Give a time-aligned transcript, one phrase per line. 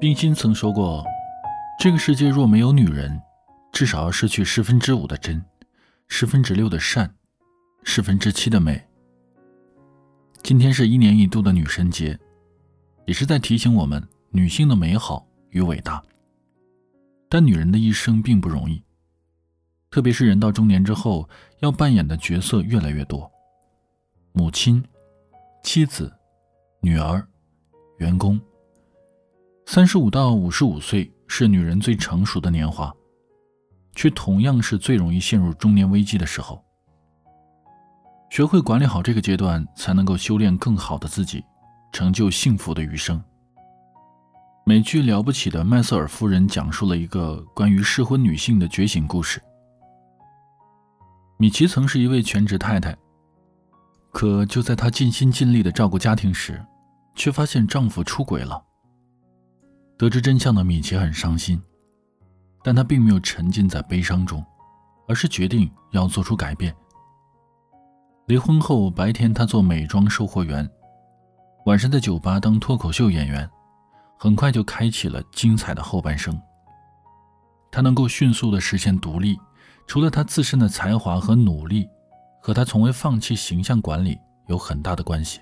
[0.00, 1.04] 冰心曾说过
[1.80, 3.20] ：“这个世界若没有女人，
[3.72, 5.44] 至少要失去十分之五的真，
[6.06, 7.12] 十分之六的善，
[7.82, 8.80] 十分之七的美。”
[10.44, 12.16] 今天是一年一度的女神节，
[13.06, 16.00] 也是在提醒我们女性的美好与伟大。
[17.28, 18.80] 但女人的一生并不容易，
[19.90, 21.28] 特别是人到中年之后，
[21.58, 23.28] 要扮演的角色越来越多：
[24.32, 24.80] 母亲、
[25.64, 26.14] 妻子。
[26.80, 27.26] 女儿，
[27.96, 28.40] 员工。
[29.70, 32.90] 三十五到五十五岁是女人最成熟的年华，
[33.94, 36.64] 却同样是最容易陷入中年危机的时候。
[38.30, 41.44] 学会管理好这个阶段，才能够修炼更好的自己，
[41.92, 43.22] 成就幸福的余生。
[44.64, 49.38] 美剧《了不起的麦瑟尔夫人》讲述了一个关于适婚女性的觉醒故事。
[51.36, 52.96] 米奇曾是一位全职太太。
[54.12, 56.58] 可就在她尽心尽力的照顾家庭时，
[57.14, 58.64] 却发现丈夫出轨了。
[59.98, 61.60] 得知真相的米奇很伤心，
[62.62, 64.44] 但他并没有沉浸在悲伤中，
[65.08, 66.72] 而是决定要做出改变。
[68.26, 70.70] 离婚后，白天他做美妆售货员，
[71.66, 73.50] 晚上在酒吧当脱口秀演员，
[74.18, 76.40] 很快就开启了精彩的后半生。
[77.70, 79.36] 他能够迅速的实现独立，
[79.86, 81.88] 除了他自身的才华和努力。
[82.40, 85.40] 和他从未放弃形象管理有很大的关系。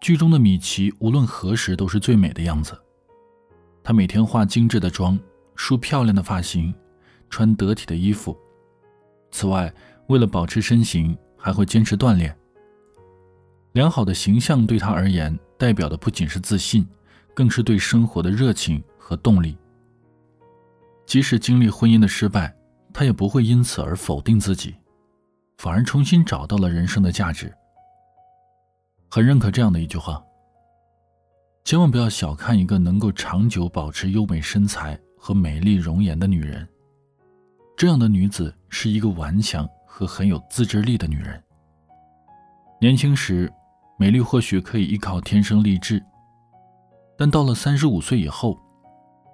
[0.00, 2.80] 剧中的米奇无论何时都是最美的样子，
[3.82, 5.18] 她每天化精致的妆，
[5.54, 6.74] 梳漂亮的发型，
[7.28, 8.36] 穿得体的衣服。
[9.30, 9.72] 此外，
[10.08, 12.36] 为了保持身形，还会坚持锻炼。
[13.72, 16.86] 良好的形象对她而言，代表的不仅是自信，
[17.34, 19.56] 更是对生活的热情和动力。
[21.06, 22.54] 即使经历婚姻的失败，
[22.92, 24.74] 她也不会因此而否定自己。
[25.58, 27.52] 反而重新找到了人生的价值。
[29.10, 30.22] 很认可这样的一句话：
[31.70, 36.68] 千万不要小看一个能够长久保持优美身材和美丽容颜的女人。
[37.76, 41.40] 这样的女子是一个顽强和很有自制力的女人。
[42.80, 43.48] 年轻时，
[43.96, 46.04] 美丽或许可以依靠天生丽质，
[47.16, 48.58] 但到了三十五岁以后，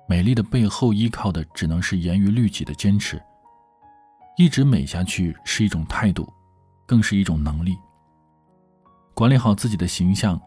[0.07, 3.19] 美丽的背后依靠的只能是严于律己的坚持。
[4.37, 6.31] 一直美下去是一种态度，
[6.85, 7.79] 更是一种能力。
[9.15, 10.39] 管理好自己的形象，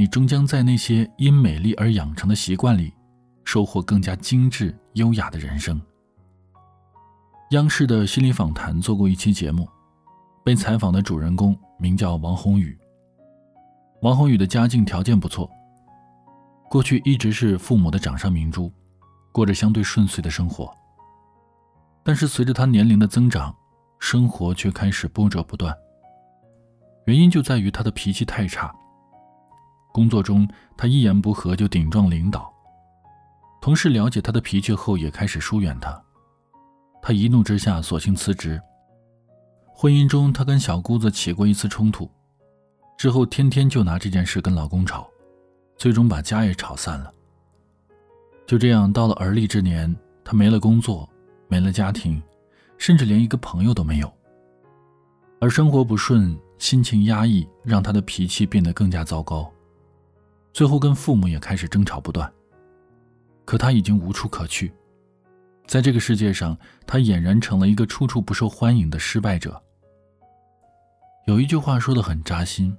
[0.00, 2.90] 你终将在那些因美丽而养成的习惯里，
[3.44, 5.78] 收获更加精致优雅的人生。
[7.50, 9.68] 央视的心理访谈做过一期节目，
[10.42, 12.74] 被采访的主人公名叫王宏宇。
[14.00, 15.46] 王宏宇的家境条件不错，
[16.70, 18.72] 过去一直是父母的掌上明珠，
[19.32, 20.74] 过着相对顺遂的生活。
[22.02, 23.54] 但是随着他年龄的增长，
[23.98, 25.76] 生活却开始波折不断。
[27.04, 28.74] 原因就在于他的脾气太差。
[29.92, 32.52] 工作中，他一言不合就顶撞领导，
[33.60, 36.00] 同事了解他的脾气后也开始疏远他。
[37.02, 38.60] 他一怒之下索性辞职。
[39.66, 42.10] 婚姻中，他跟小姑子起过一次冲突，
[42.98, 45.08] 之后天天就拿这件事跟老公吵，
[45.76, 47.12] 最终把家也吵散了。
[48.46, 51.08] 就这样，到了而立之年，他没了工作。
[51.52, 52.22] 没了家庭，
[52.78, 54.12] 甚至连一个朋友都没有。
[55.40, 59.52] 而生活不顺，心情压抑，让他的脾气变得更加糟糕。
[60.52, 62.30] 最后跟父母也开始争吵不断。
[63.44, 64.72] 可他已经无处可去，
[65.66, 66.56] 在这个世界上，
[66.86, 69.60] 他俨然成了一个处处不受欢迎的失败者。
[71.26, 72.76] 有一句话说的很扎心：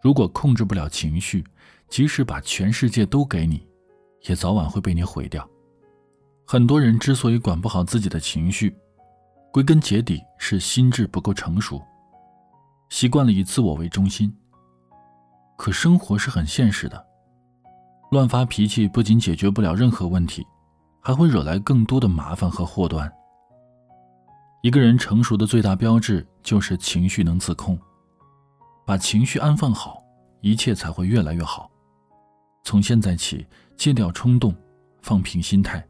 [0.00, 1.44] 如果控制不了情绪，
[1.88, 3.66] 即使把全世界都给你，
[4.28, 5.48] 也早晚会被你毁掉。
[6.46, 8.76] 很多人之所以管不好自己的情绪，
[9.52, 11.82] 归根结底是心智不够成熟，
[12.88, 14.32] 习惯了以自我为中心。
[15.56, 17.06] 可生活是很现实的，
[18.10, 20.46] 乱发脾气不仅解决不了任何问题，
[21.00, 23.10] 还会惹来更多的麻烦和祸端。
[24.62, 27.78] 一个人成熟的最大标志就是情绪能自控，
[28.84, 30.02] 把情绪安放好，
[30.40, 31.70] 一切才会越来越好。
[32.64, 33.46] 从现在起，
[33.76, 34.54] 戒掉冲动，
[35.00, 35.84] 放平心态。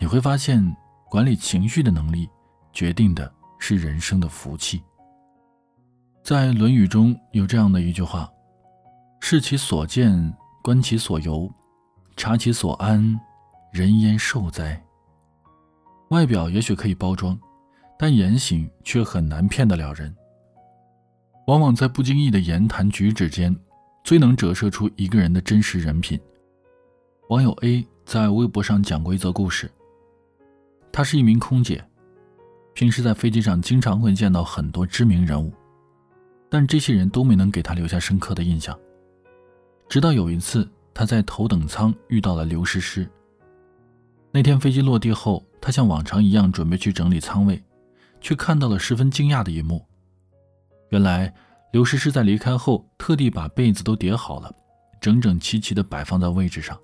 [0.00, 0.74] 你会发现，
[1.10, 2.28] 管理情绪的能力，
[2.72, 4.82] 决定的是人生的福气。
[6.22, 8.26] 在《论语》中有这样的一句话
[9.26, 11.50] ：“视其所见，观其所由，
[12.14, 13.18] 察其所安，
[13.72, 14.78] 人焉受哉？”
[16.12, 17.34] 外表也许可以包装，
[17.98, 20.14] 但言行却很难骗得了人。
[21.46, 23.56] 往往在不经意的言谈举止间，
[24.04, 26.20] 最能折射出一个人的真实人品。
[27.30, 29.70] 网友 A 在微博上讲过一则故事。
[30.92, 31.82] 她是一名空姐，
[32.74, 35.50] 平时在飞机上经常会见到很多知名人物，
[36.50, 38.78] 但这些人都没能给她留下深刻的印象。
[39.88, 43.08] 直到有一次，他在头等舱遇到了刘诗诗。
[44.32, 47.62] 那天飞机落地后，他像往常一样准备去整理舱位，
[48.20, 49.84] 却看到了十分惊讶的一幕。
[50.90, 51.32] 原来
[51.72, 54.52] 刘诗诗在离开后，特地把被子都叠好了，
[55.00, 56.76] 整整齐齐地摆放在位置上。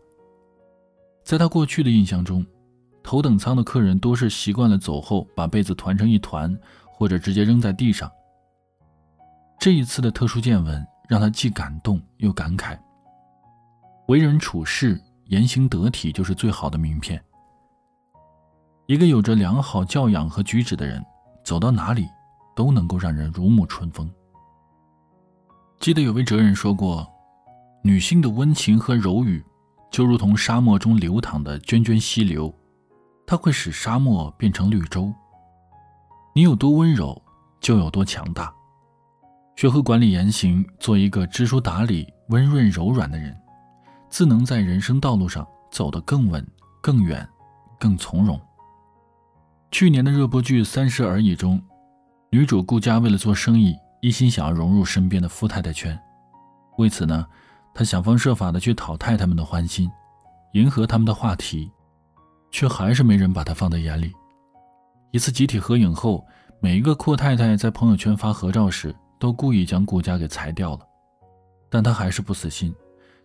[1.25, 2.45] 在他过去的印象中，
[3.03, 6.57] 头等舱的客人多是习惯了走后把被子团成一团，
[6.87, 8.11] 或者直接扔在地上。
[9.59, 12.79] 这一次的特殊见闻让他既感动又感慨。
[14.11, 17.23] 为人处事言行得体就是最好的名片。
[18.87, 21.01] 一个有着良好教养和举止的人，
[21.45, 22.09] 走到哪里
[22.57, 24.11] 都能够让人如沐春风。
[25.79, 27.09] 记得有位哲人说过，
[27.85, 29.45] 女性的温情和柔语，
[29.93, 32.53] 就如同沙漠中流淌的涓涓溪流。
[33.25, 35.15] 它会使沙漠变成绿洲。
[36.35, 37.23] 你有多温柔，
[37.61, 38.53] 就有多强大。
[39.55, 43.40] 学会管理言行，做一个知书达理、温润柔软的人，
[44.11, 46.47] 自能在人生道路上走得更稳、
[46.83, 47.27] 更远、
[47.79, 48.39] 更从容。
[49.71, 51.63] 去年的热播剧《三十而已》中，
[52.31, 55.99] 女主顾佳为了做生意，一心想要融入身边的富太太圈。
[56.77, 57.25] 为此呢，
[57.73, 59.91] 她想方设法的去讨太太们的欢心，
[60.53, 61.71] 迎合他们的话题。
[62.53, 64.13] 却还是没人把他放在眼里。
[65.13, 66.27] 一次集体合影后，
[66.61, 70.81] 每一个阔太太在朋友圈发合照时，都故意将顾佳给裁掉了。
[71.71, 72.75] 但他还是不死心，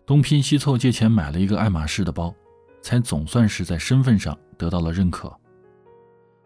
[0.06, 2.32] 东拼西凑借钱买了一个爱马仕的包，
[2.80, 5.36] 才总算是在身份上得到了认可。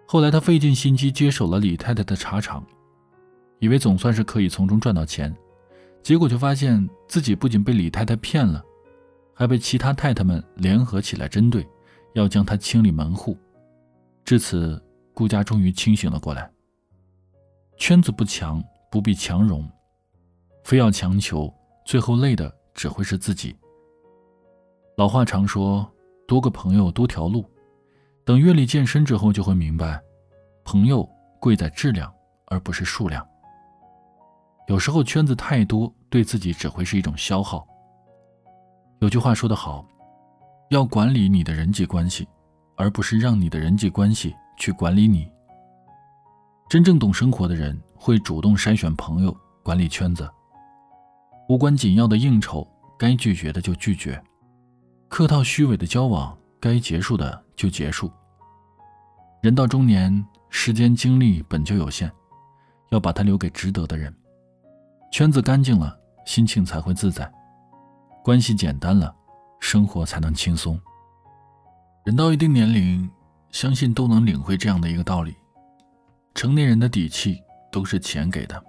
[0.06, 2.66] 后来他费尽心机接手了李太太的茶厂，
[3.58, 5.32] 以为总算是可以从中赚到钱，
[6.02, 8.64] 结果却发现自己不仅被李太太骗了，
[9.34, 11.64] 还被其他太太们联合起来针对。
[12.14, 13.38] 要将他清理门户，
[14.24, 14.82] 至此，
[15.14, 16.50] 顾家终于清醒了过来。
[17.76, 18.60] 圈子不强，
[18.90, 19.64] 不必强融，
[20.64, 21.48] 非要强求，
[21.86, 23.56] 最后累的只会是自己。
[24.96, 25.90] 老话常说，
[26.26, 27.44] 多个朋友多条路，
[28.24, 30.00] 等阅历渐深之后，就会明白，
[30.64, 31.08] 朋友
[31.40, 32.12] 贵在质量，
[32.46, 33.26] 而不是数量。
[34.68, 37.66] 有时候圈子太多，对自己只会是一种消耗。
[39.00, 39.84] 有句话说得好。
[40.68, 42.28] 要管理你的人际关系，
[42.76, 45.28] 而不是让你的人际关系去管理你。
[46.68, 50.30] 真正懂生活的人会主动筛选朋友，管理圈子。
[51.50, 52.64] 无关紧要的应酬，
[52.96, 54.14] 该拒绝的就拒绝；
[55.08, 58.08] 客套虚伪的交往，该结束的就结束。
[59.42, 62.08] 人到中年，时间精力本就有限，
[62.90, 64.14] 要把它留给值得的人。
[65.10, 67.24] 圈子干净了，心情才会自在；
[68.22, 69.12] 关系简单了。
[69.58, 70.80] 生活才能轻松。
[72.04, 73.10] 人到一定年龄，
[73.50, 75.34] 相信都能领会这样的一个道理：
[76.32, 77.42] 成年人的底气
[77.72, 78.64] 都是钱给的。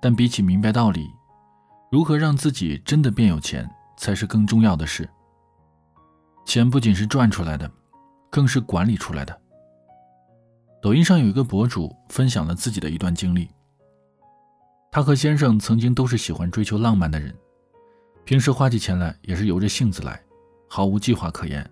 [0.00, 1.06] 但比起明白道理，
[1.94, 5.08] 如何让自己真的变有钱，才是更重要的事。
[6.44, 7.70] 钱不仅是赚出来的，
[8.32, 9.40] 更是管理出来的。
[10.82, 13.48] 抖音上有一个博主分享了自己的一段经历。
[14.90, 17.32] 他和先生曾经都是喜欢追求浪漫的人。
[18.24, 20.20] 平时花起钱来也是由着性子来，
[20.68, 21.64] 毫无计划可言。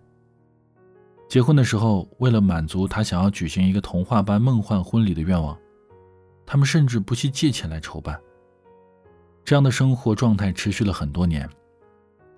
[1.29, 5.59] 结婚的时候，为了满足他想要举行一个童话般梦幻婚礼的愿望，
[6.47, 8.17] 他们甚至不惜借钱来筹办。
[9.45, 11.49] 这样的生活状态持续了很多年，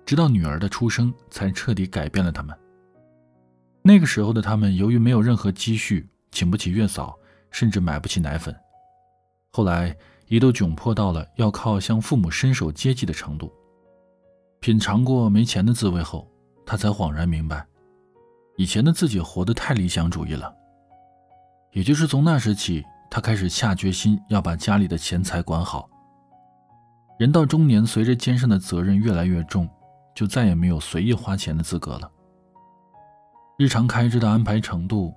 [0.05, 2.57] 直到女儿的出生才彻底改变了他们。
[3.81, 7.15] 那个时候的他们，由于没有任何积蓄，请不起月嫂，
[7.51, 8.55] 甚至买不起奶粉，
[9.51, 9.95] 后来
[10.27, 13.53] 一度窘迫到了要靠向父母伸手接济的程度。
[14.59, 16.27] 品尝过没钱的滋味后，
[16.65, 17.63] 他才恍然明白，
[18.57, 20.51] 以前的自己活得太理想主义了。
[21.71, 25.87] 也就是从那时起，他开始下决心要把家里的钱财管好。
[27.17, 29.69] 人到中年，随着肩上的责任越来越重，
[30.13, 32.11] 就再也没有随意花钱的资格了。
[33.57, 35.13] 日常开支的安排程度，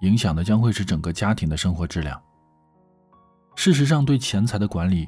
[0.00, 2.20] 影响的将会是整个家庭的生活质量。
[3.54, 5.06] 事实上，对钱财的管理，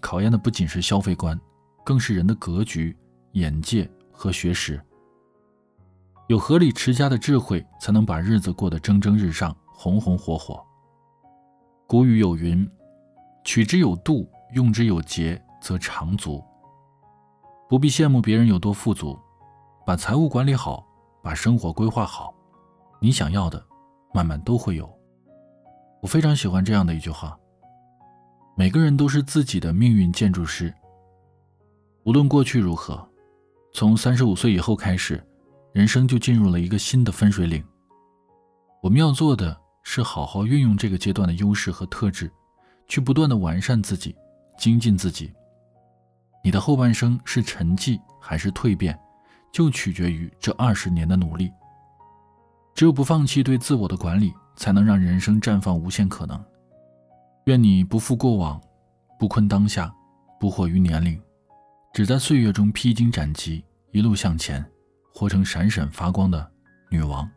[0.00, 1.38] 考验的不仅是消费观，
[1.84, 2.96] 更是人的格局。
[3.34, 4.80] 眼界和学识，
[6.26, 10.60] 有合理持家的智慧，才能把日子过得蒸蒸日上、红红火火。
[11.86, 12.68] 古语有云
[13.46, 16.42] ：“取之有度，用之有节，则长足。”
[17.68, 19.18] 不必羡慕别人有多富足，
[19.86, 20.84] 把财务管理好，
[21.22, 22.34] 把生活规划好，
[23.00, 23.64] 你想要的，
[24.12, 24.90] 慢慢都会有。
[26.02, 27.38] 我非常喜欢这样的一句话
[28.56, 30.74] ：“每个人都是自己的命运建筑师。”
[32.04, 33.06] 无论过去如何。
[33.72, 35.24] 从三十五岁以后开始，
[35.72, 37.64] 人生就进入了一个新的分水岭。
[38.82, 42.28] 我们要做的是好好运用这个阶段的优势和特质，
[42.88, 44.16] 去不断的完善自己，
[44.58, 45.32] 精进自己。
[46.42, 48.98] 你的后半生是沉寂还是蜕变，
[49.52, 51.52] 就取决于这二十年的努力。
[52.74, 56.42] 只有不放弃对自我的管理，才能让人生绽放无限可能。
[57.44, 58.60] 愿你不负过往，
[59.18, 59.92] 不困当下，
[60.38, 61.20] 不惑于年龄，
[61.92, 64.64] 只在岁月中披荆斩棘，一路向前，
[65.12, 66.50] 活成闪闪发光的
[66.90, 67.28] 女王。